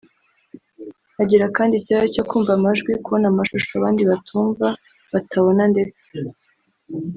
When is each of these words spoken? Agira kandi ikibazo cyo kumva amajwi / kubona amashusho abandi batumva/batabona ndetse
Agira 1.21 1.45
kandi 1.57 1.73
ikibazo 1.75 2.07
cyo 2.15 2.23
kumva 2.29 2.51
amajwi 2.57 2.91
/ 2.97 3.01
kubona 3.03 3.25
amashusho 3.31 3.71
abandi 3.75 4.01
batumva/batabona 4.09 5.63
ndetse 5.73 6.01